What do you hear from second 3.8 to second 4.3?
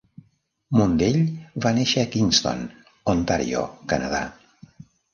Canadà.